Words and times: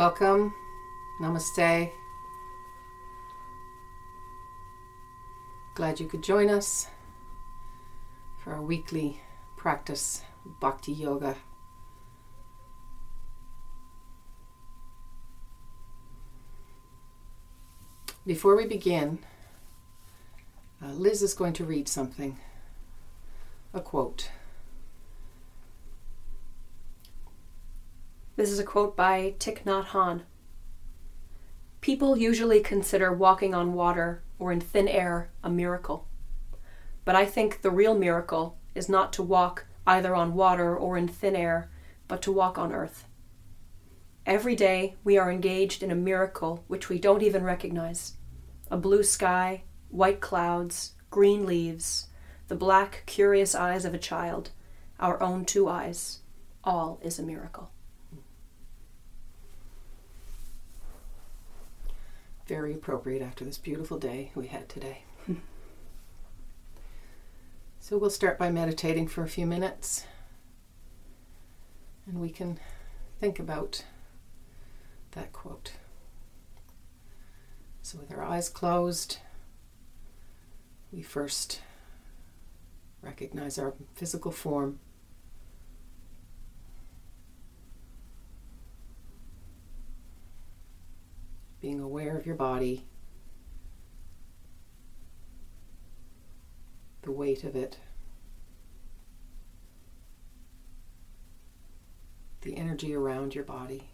Welcome. 0.00 0.54
Namaste. 1.20 1.92
Glad 5.74 6.00
you 6.00 6.06
could 6.06 6.22
join 6.22 6.48
us 6.48 6.86
for 8.38 8.54
our 8.54 8.62
weekly 8.62 9.20
practice 9.58 10.22
Bhakti 10.58 10.92
Yoga. 10.92 11.36
Before 18.26 18.56
we 18.56 18.64
begin, 18.64 19.18
uh, 20.82 20.92
Liz 20.92 21.20
is 21.20 21.34
going 21.34 21.52
to 21.52 21.64
read 21.66 21.88
something 21.88 22.38
a 23.74 23.82
quote. 23.82 24.30
This 28.40 28.52
is 28.52 28.58
a 28.58 28.64
quote 28.64 28.96
by 28.96 29.34
Thich 29.38 29.64
Nhat 29.64 29.88
Hanh. 29.88 30.22
People 31.82 32.16
usually 32.16 32.60
consider 32.60 33.12
walking 33.12 33.54
on 33.54 33.74
water 33.74 34.22
or 34.38 34.50
in 34.50 34.62
thin 34.62 34.88
air 34.88 35.30
a 35.44 35.50
miracle. 35.50 36.08
But 37.04 37.14
I 37.14 37.26
think 37.26 37.60
the 37.60 37.70
real 37.70 37.94
miracle 37.94 38.56
is 38.74 38.88
not 38.88 39.12
to 39.12 39.22
walk 39.22 39.66
either 39.86 40.14
on 40.14 40.32
water 40.32 40.74
or 40.74 40.96
in 40.96 41.06
thin 41.06 41.36
air, 41.36 41.70
but 42.08 42.22
to 42.22 42.32
walk 42.32 42.56
on 42.56 42.72
earth. 42.72 43.04
Every 44.24 44.56
day 44.56 44.96
we 45.04 45.18
are 45.18 45.30
engaged 45.30 45.82
in 45.82 45.90
a 45.90 45.94
miracle 45.94 46.64
which 46.66 46.88
we 46.88 46.98
don't 46.98 47.22
even 47.22 47.44
recognize 47.44 48.14
a 48.70 48.78
blue 48.78 49.02
sky, 49.02 49.64
white 49.90 50.22
clouds, 50.22 50.94
green 51.10 51.44
leaves, 51.44 52.06
the 52.48 52.54
black, 52.54 53.02
curious 53.04 53.54
eyes 53.54 53.84
of 53.84 53.92
a 53.92 53.98
child, 53.98 54.48
our 54.98 55.22
own 55.22 55.44
two 55.44 55.68
eyes. 55.68 56.20
All 56.64 57.00
is 57.02 57.18
a 57.18 57.22
miracle. 57.22 57.70
Very 62.50 62.74
appropriate 62.74 63.22
after 63.22 63.44
this 63.44 63.58
beautiful 63.58 63.96
day 63.96 64.32
we 64.34 64.48
had 64.48 64.68
today. 64.68 65.04
so 67.78 67.96
we'll 67.96 68.10
start 68.10 68.40
by 68.40 68.50
meditating 68.50 69.06
for 69.06 69.22
a 69.22 69.28
few 69.28 69.46
minutes 69.46 70.04
and 72.08 72.20
we 72.20 72.28
can 72.28 72.58
think 73.20 73.38
about 73.38 73.84
that 75.12 75.32
quote. 75.32 75.74
So, 77.82 77.98
with 77.98 78.10
our 78.10 78.24
eyes 78.24 78.48
closed, 78.48 79.18
we 80.90 81.02
first 81.02 81.60
recognize 83.00 83.60
our 83.60 83.74
physical 83.94 84.32
form. 84.32 84.80
Being 91.60 91.80
aware 91.80 92.16
of 92.16 92.26
your 92.26 92.36
body, 92.36 92.84
the 97.02 97.12
weight 97.12 97.44
of 97.44 97.54
it, 97.54 97.78
the 102.42 102.56
energy 102.56 102.94
around 102.94 103.34
your 103.34 103.44
body. 103.44 103.84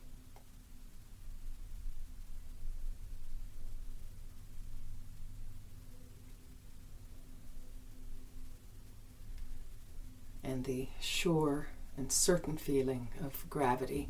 and 10.47 10.64
the 10.64 10.86
sure 11.01 11.67
and 11.97 12.11
certain 12.12 12.56
feeling 12.56 13.08
of 13.20 13.45
gravity 13.51 14.08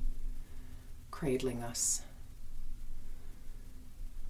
cradling 1.10 1.62
us, 1.62 2.03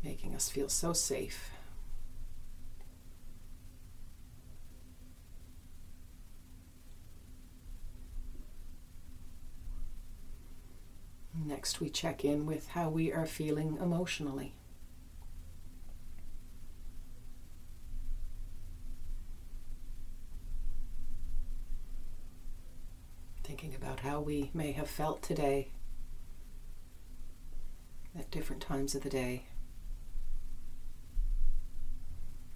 making 0.07 0.37
us 0.37 0.49
feel 0.49 0.69
so 0.69 0.93
safe. 0.93 1.51
Next, 11.45 11.81
we 11.81 11.91
check 11.91 12.25
in 12.25 12.47
with 12.47 12.69
how 12.69 12.89
we 12.89 13.13
are 13.13 13.27
feeling 13.27 13.79
emotionally. 13.83 14.55
thinking 23.43 23.77
about 23.77 24.01
how 24.01 24.21
we 24.21 24.51
may 24.53 24.73
have 24.73 24.91
felt 24.91 25.23
today 25.23 25.69
at 28.19 28.29
different 28.29 28.61
times 28.61 28.97
of 28.97 29.05
the 29.05 29.09
day 29.09 29.45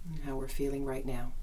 and 0.09 0.23
how 0.23 0.35
we're 0.35 0.47
feeling 0.47 0.85
right 0.85 1.05
now. 1.05 1.33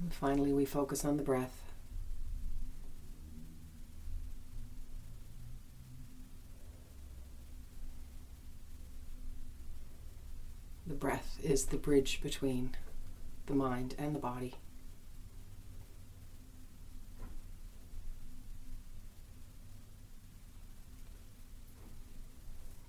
And 0.00 0.12
finally, 0.12 0.52
we 0.52 0.66
focus 0.66 1.04
on 1.04 1.16
the 1.16 1.22
breath. 1.22 1.62
The 10.86 10.94
breath 10.94 11.33
is 11.44 11.66
the 11.66 11.76
bridge 11.76 12.20
between 12.22 12.76
the 13.46 13.54
mind 13.54 13.94
and 13.98 14.14
the 14.14 14.18
body. 14.18 14.54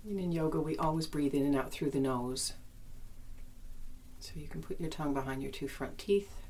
And 0.08 0.20
in 0.20 0.32
yoga, 0.32 0.60
we 0.60 0.78
always 0.78 1.08
breathe 1.08 1.34
in 1.34 1.46
and 1.46 1.56
out 1.56 1.72
through 1.72 1.90
the 1.90 2.00
nose. 2.00 2.54
So 4.20 4.34
you 4.36 4.48
can 4.48 4.62
put 4.62 4.80
your 4.80 4.90
tongue 4.90 5.14
behind 5.14 5.42
your 5.42 5.52
two 5.52 5.68
front 5.68 5.98
teeth, 5.98 6.44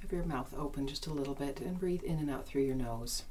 have 0.00 0.12
your 0.12 0.24
mouth 0.24 0.52
open 0.56 0.86
just 0.86 1.06
a 1.06 1.12
little 1.12 1.34
bit, 1.34 1.60
and 1.60 1.78
breathe 1.78 2.02
in 2.02 2.18
and 2.18 2.30
out 2.30 2.46
through 2.46 2.62
your 2.62 2.74
nose. 2.74 3.24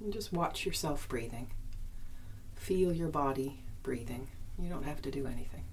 And 0.00 0.12
just 0.12 0.32
watch 0.32 0.64
yourself 0.64 1.08
breathing. 1.08 1.50
Feel 2.56 2.92
your 2.92 3.08
body 3.08 3.62
breathing. 3.82 4.28
You 4.58 4.68
don't 4.68 4.84
have 4.84 5.02
to 5.02 5.10
do 5.10 5.26
anything. 5.26 5.64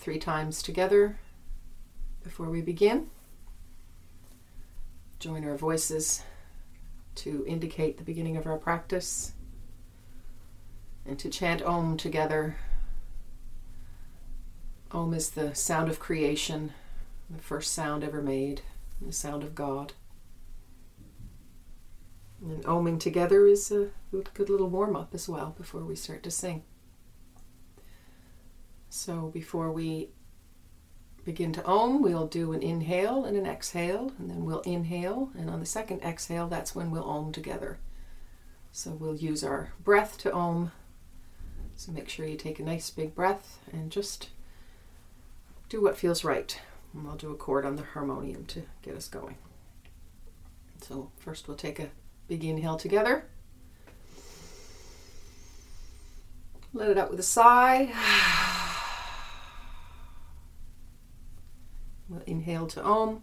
Three 0.00 0.18
times 0.18 0.62
together 0.62 1.18
before 2.24 2.48
we 2.48 2.62
begin. 2.62 3.10
Join 5.18 5.44
our 5.44 5.58
voices 5.58 6.22
to 7.16 7.44
indicate 7.46 7.98
the 7.98 8.02
beginning 8.02 8.38
of 8.38 8.46
our 8.46 8.56
practice 8.56 9.32
and 11.04 11.18
to 11.18 11.28
chant 11.28 11.60
Om 11.60 11.98
together. 11.98 12.56
Om 14.90 15.12
is 15.12 15.30
the 15.30 15.54
sound 15.54 15.90
of 15.90 16.00
creation, 16.00 16.72
the 17.28 17.42
first 17.42 17.74
sound 17.74 18.02
ever 18.02 18.22
made, 18.22 18.62
the 19.02 19.12
sound 19.12 19.42
of 19.42 19.54
God. 19.54 19.92
And 22.42 22.64
oming 22.64 22.98
together 22.98 23.46
is 23.46 23.70
a 23.70 23.90
good 24.10 24.48
little 24.48 24.70
warm 24.70 24.96
up 24.96 25.10
as 25.12 25.28
well 25.28 25.54
before 25.58 25.82
we 25.82 25.94
start 25.94 26.22
to 26.22 26.30
sing. 26.30 26.62
So 28.90 29.28
before 29.28 29.70
we 29.70 30.08
begin 31.24 31.52
to 31.52 31.64
om, 31.64 32.02
we'll 32.02 32.26
do 32.26 32.52
an 32.52 32.60
inhale 32.62 33.24
and 33.24 33.36
an 33.36 33.46
exhale, 33.46 34.12
and 34.18 34.28
then 34.28 34.44
we'll 34.44 34.60
inhale, 34.62 35.30
and 35.38 35.48
on 35.48 35.60
the 35.60 35.66
second 35.66 36.02
exhale, 36.02 36.48
that's 36.48 36.74
when 36.74 36.90
we'll 36.90 37.04
om 37.04 37.30
together. 37.30 37.78
So 38.72 38.90
we'll 38.90 39.16
use 39.16 39.44
our 39.44 39.72
breath 39.82 40.18
to 40.18 40.32
om. 40.32 40.72
So 41.76 41.92
make 41.92 42.08
sure 42.08 42.26
you 42.26 42.36
take 42.36 42.58
a 42.58 42.64
nice 42.64 42.90
big 42.90 43.14
breath 43.14 43.58
and 43.72 43.92
just 43.92 44.30
do 45.68 45.80
what 45.80 45.96
feels 45.96 46.24
right. 46.24 46.60
And 46.92 47.04
we'll 47.04 47.14
do 47.14 47.30
a 47.30 47.36
chord 47.36 47.64
on 47.64 47.76
the 47.76 47.84
harmonium 47.84 48.44
to 48.46 48.64
get 48.82 48.96
us 48.96 49.08
going. 49.08 49.36
So 50.82 51.12
first 51.16 51.46
we'll 51.46 51.56
take 51.56 51.78
a 51.78 51.90
big 52.26 52.44
inhale 52.44 52.76
together. 52.76 53.24
Let 56.72 56.90
it 56.90 56.98
out 56.98 57.10
with 57.10 57.20
a 57.20 57.24
sigh. 57.24 58.46
We'll 62.10 62.22
inhale 62.26 62.66
to 62.66 62.84
Om. 62.84 63.22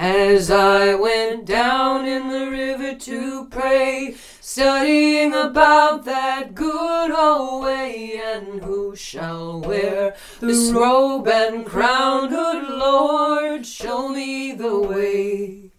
As 0.00 0.48
I 0.48 0.94
went 0.94 1.44
down 1.44 2.06
in 2.06 2.28
the 2.28 2.48
river 2.48 2.94
to 2.94 3.46
pray, 3.46 4.14
studying 4.40 5.34
about 5.34 6.04
that 6.04 6.54
good 6.54 7.10
old 7.10 7.64
way, 7.64 8.20
and 8.24 8.62
who 8.62 8.94
shall 8.94 9.60
wear 9.60 10.14
this 10.38 10.70
robe 10.70 11.26
and 11.26 11.66
crown, 11.66 12.28
good 12.28 12.68
Lord, 12.68 13.66
show 13.66 14.08
me 14.08 14.52
the 14.52 14.78
way. 14.78 15.72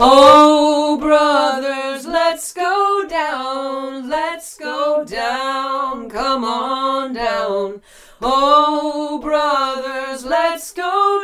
Oh, 0.00 0.98
brothers, 0.98 2.06
let's 2.06 2.52
go 2.52 3.06
down, 3.08 4.10
let's 4.10 4.58
go 4.58 5.04
down, 5.04 6.10
come 6.10 6.42
on 6.42 7.12
down. 7.12 7.80
Oh, 8.20 9.20
brothers, 9.22 10.24
let's 10.24 10.72
go 10.72 11.23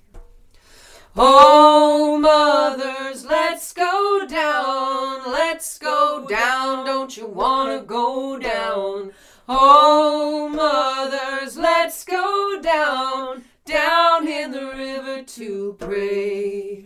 Oh, 1.17 2.17
mothers, 2.17 3.25
let's 3.25 3.73
go 3.73 4.25
down, 4.29 5.29
let's 5.29 5.77
go 5.77 6.25
down, 6.25 6.85
don't 6.85 7.17
you 7.17 7.27
wanna 7.27 7.83
go 7.83 8.39
down? 8.39 9.11
Oh, 9.49 10.47
mothers, 10.47 11.57
let's 11.57 12.05
go 12.05 12.61
down, 12.61 13.43
down 13.65 14.25
in 14.25 14.51
the 14.51 14.67
river 14.67 15.23
to 15.23 15.75
pray. 15.79 16.85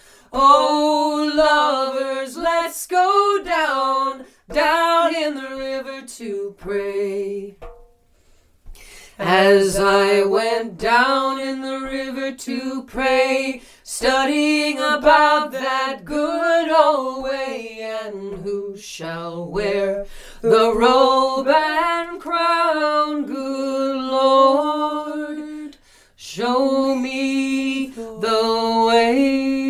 Oh, 0.33 1.29
lovers, 1.35 2.37
let's 2.37 2.87
go 2.87 3.41
down, 3.43 4.23
down 4.49 5.13
in 5.13 5.35
the 5.35 5.55
river 5.57 6.07
to 6.07 6.55
pray. 6.57 7.57
As 9.19 9.77
I 9.77 10.23
went 10.23 10.77
down 10.77 11.37
in 11.37 11.61
the 11.61 11.79
river 11.81 12.31
to 12.31 12.83
pray, 12.83 13.61
studying 13.83 14.77
about 14.77 15.51
that 15.51 16.05
good 16.05 16.71
old 16.71 17.23
way, 17.25 17.99
and 18.03 18.41
who 18.43 18.77
shall 18.77 19.45
wear 19.45 20.05
the 20.41 20.73
robe 20.73 21.49
and 21.49 22.21
crown, 22.21 23.25
good 23.25 23.97
Lord, 23.97 25.75
show 26.15 26.95
me 26.95 27.87
the 27.87 28.85
way. 28.87 29.61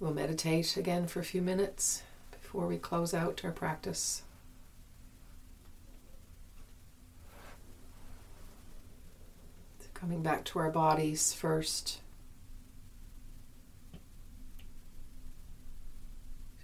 We'll 0.00 0.14
meditate 0.30 0.76
again 0.76 1.08
for 1.08 1.18
a 1.18 1.24
few 1.24 1.42
minutes 1.42 2.04
before 2.30 2.68
we 2.68 2.78
close 2.78 3.12
out 3.12 3.44
our 3.44 3.50
practice. 3.50 4.22
So 9.80 9.88
coming 9.92 10.22
back 10.22 10.44
to 10.44 10.60
our 10.60 10.70
bodies 10.70 11.32
first. 11.32 11.98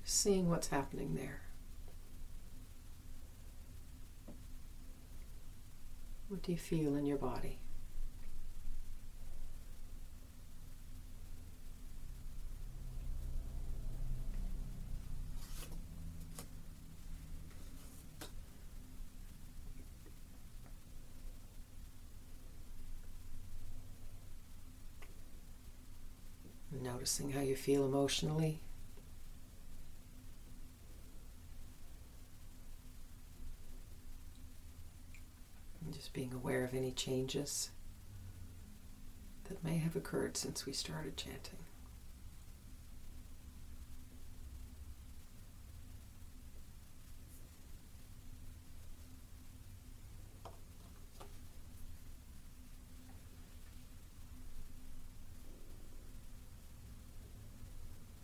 Just 0.00 0.20
seeing 0.20 0.48
what's 0.48 0.68
happening 0.68 1.16
there. 1.16 1.40
What 6.28 6.40
do 6.44 6.52
you 6.52 6.58
feel 6.58 6.94
in 6.94 7.04
your 7.04 7.18
body? 7.18 7.58
Noticing 26.87 27.32
how 27.32 27.41
you 27.41 27.57
feel 27.57 27.84
emotionally. 27.84 28.61
And 35.84 35.93
just 35.93 36.12
being 36.12 36.32
aware 36.32 36.62
of 36.62 36.74
any 36.74 36.93
changes 36.93 37.70
that 39.49 39.64
may 39.64 39.78
have 39.78 39.97
occurred 39.97 40.37
since 40.37 40.64
we 40.64 40.72
started 40.72 41.16
chanting. 41.16 41.59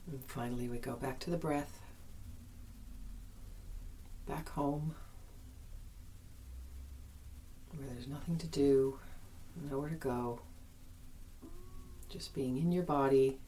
And 0.07 0.22
finally, 0.33 0.67
we 0.69 0.79
go 0.79 0.95
back 0.95 1.19
to 1.21 1.31
the 1.31 1.37
breath, 1.37 1.81
back 4.27 4.49
home, 4.49 4.95
where 7.77 7.87
there's 7.89 8.09
nothing 8.09 8.37
to 8.39 8.47
do, 8.47 8.99
nowhere 9.71 9.91
to 9.91 9.95
go. 9.95 10.41
Just 12.09 12.35
being 12.35 12.57
in 12.57 12.73
your 12.73 12.83
body, 12.83 13.39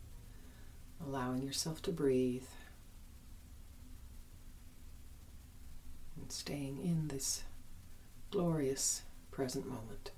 allowing 1.06 1.42
yourself 1.42 1.80
to 1.82 1.90
breathe. 1.90 2.44
and 6.16 6.32
staying 6.32 6.78
in 6.82 7.08
this 7.08 7.42
glorious 8.30 9.02
present 9.30 9.66
moment. 9.66 10.10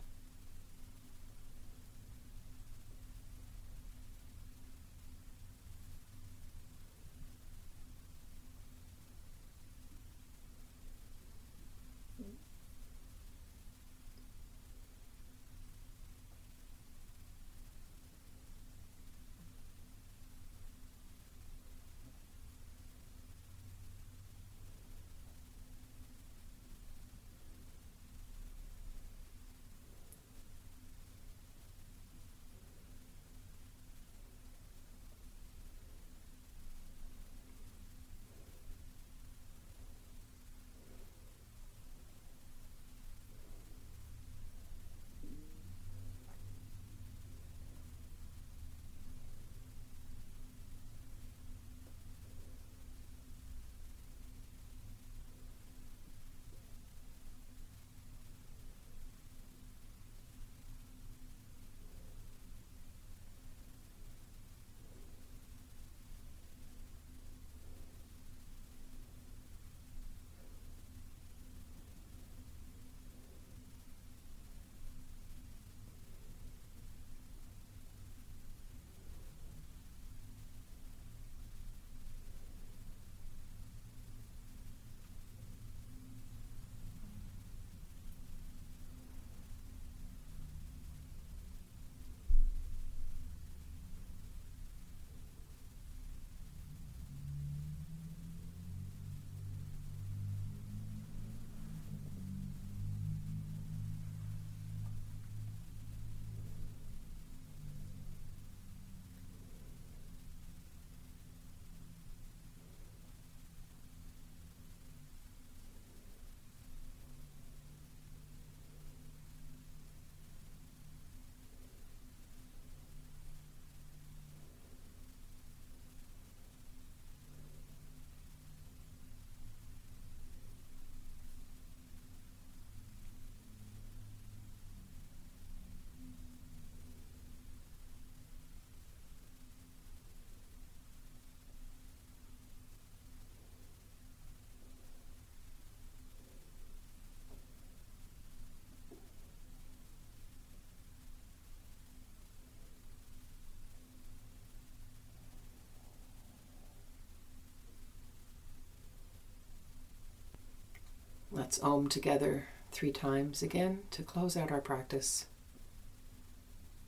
Let's 161.47 161.63
Om 161.63 161.89
together 161.89 162.49
three 162.73 162.91
times 162.91 163.41
again 163.41 163.85
to 163.93 164.03
close 164.03 164.37
out 164.37 164.51
our 164.51 164.61
practice. 164.61 165.27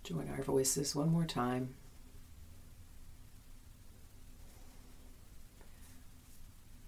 Join 0.02 0.28
our 0.28 0.42
voices 0.42 0.96
one 0.96 1.12
more 1.12 1.26
time. 1.26 1.76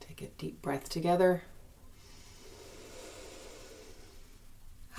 Take 0.00 0.20
a 0.20 0.26
deep 0.36 0.60
breath 0.60 0.88
together. 0.88 1.44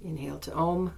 Inhale 0.00 0.38
to 0.38 0.54
Om. 0.54 0.92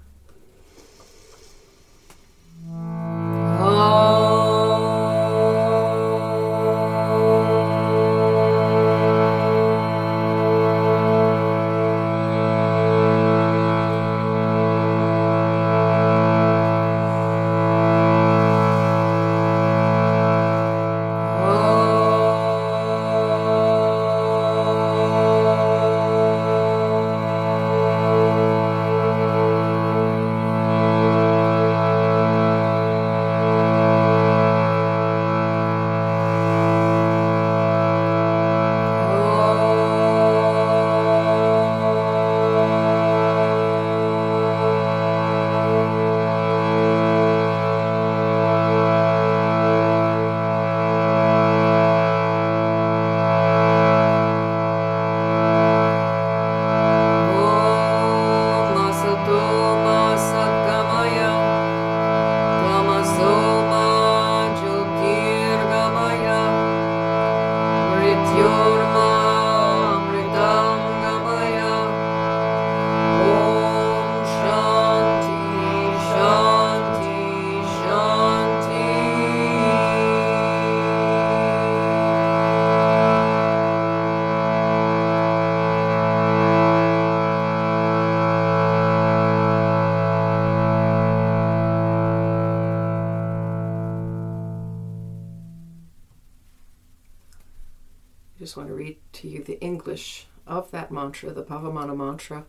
Just 98.47 98.57
want 98.57 98.69
to 98.69 98.75
read 98.75 98.97
to 99.13 99.27
you 99.27 99.43
the 99.43 99.61
English 99.61 100.29
of 100.47 100.71
that 100.71 100.93
mantra, 100.93 101.33
the 101.33 101.43
Pavamana 101.43 101.97
mantra, 101.97 102.45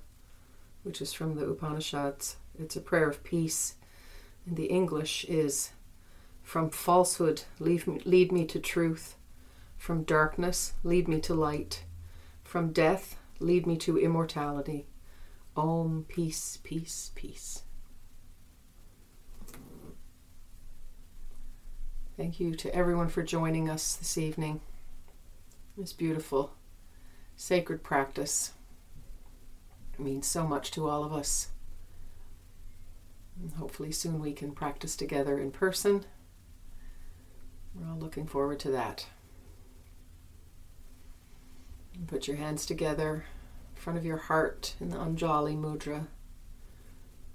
which 0.83 1.01
is 1.01 1.11
from 1.11 1.33
the 1.33 1.49
Upanishads. 1.49 2.35
It's 2.59 2.75
a 2.75 2.81
prayer 2.81 3.09
of 3.09 3.23
peace. 3.23 3.77
And 4.45 4.55
the 4.55 4.67
English 4.67 5.25
is 5.25 5.71
From 6.43 6.69
falsehood, 6.69 7.41
lead 7.59 7.87
me, 7.87 7.99
lead 8.05 8.31
me 8.31 8.45
to 8.45 8.59
truth. 8.59 9.15
From 9.75 10.03
darkness, 10.03 10.73
lead 10.83 11.07
me 11.07 11.19
to 11.21 11.33
light. 11.33 11.83
From 12.43 12.71
death, 12.71 13.17
lead 13.39 13.65
me 13.65 13.75
to 13.77 13.97
immortality. 13.97 14.85
Om, 15.55 16.05
peace, 16.07 16.59
peace, 16.63 17.09
peace. 17.15 17.63
Thank 22.15 22.39
you 22.39 22.53
to 22.53 22.75
everyone 22.75 23.09
for 23.09 23.23
joining 23.23 23.67
us 23.67 23.95
this 23.95 24.15
evening. 24.15 24.61
This 25.77 25.93
beautiful, 25.93 26.53
sacred 27.35 27.83
practice 27.83 28.53
it 29.93 29.99
means 29.99 30.25
so 30.25 30.47
much 30.47 30.71
to 30.71 30.89
all 30.89 31.03
of 31.03 31.13
us. 31.13 31.49
And 33.39 33.51
hopefully, 33.53 33.91
soon 33.91 34.19
we 34.19 34.33
can 34.33 34.53
practice 34.53 34.95
together 34.95 35.39
in 35.39 35.51
person. 35.51 36.05
We're 37.75 37.89
all 37.91 37.97
looking 37.97 38.25
forward 38.25 38.59
to 38.61 38.71
that. 38.71 39.05
Put 42.07 42.27
your 42.27 42.37
hands 42.37 42.65
together 42.65 43.25
in 43.75 43.81
front 43.81 43.99
of 43.99 44.05
your 44.05 44.17
heart 44.17 44.75
in 44.79 44.89
the 44.89 44.97
Anjali 44.97 45.55
Mudra, 45.55 46.07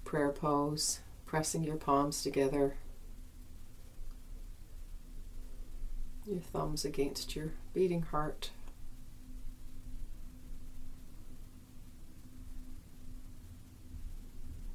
prayer 0.03 0.31
pose, 0.31 0.99
pressing 1.25 1.63
your 1.63 1.75
palms 1.75 2.23
together. 2.23 2.75
Your 6.25 6.39
thumbs 6.39 6.83
against 6.85 7.35
your 7.35 7.51
beating 7.73 8.03
heart. 8.03 8.51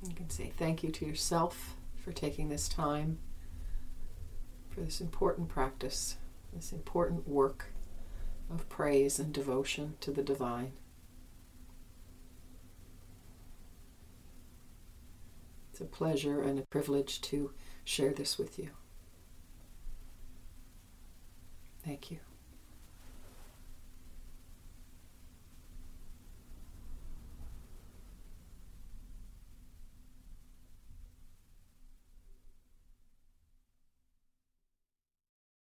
You 0.06 0.14
can 0.14 0.30
say 0.30 0.52
thank 0.56 0.82
you 0.82 0.90
to 0.90 1.06
yourself 1.06 1.76
for 1.96 2.12
taking 2.12 2.48
this 2.48 2.68
time 2.68 3.18
for 4.70 4.80
this 4.80 5.00
important 5.00 5.48
practice, 5.48 6.16
this 6.52 6.72
important 6.72 7.26
work 7.26 7.66
of 8.50 8.68
praise 8.68 9.18
and 9.18 9.32
devotion 9.32 9.94
to 10.00 10.10
the 10.10 10.22
divine. 10.22 10.72
It's 15.70 15.80
a 15.80 15.84
pleasure 15.84 16.40
and 16.40 16.58
a 16.58 16.62
privilege 16.62 17.20
to 17.22 17.52
share 17.84 18.12
this 18.12 18.38
with 18.38 18.58
you. 18.58 18.70
Thank 21.84 22.10
you. 22.10 22.18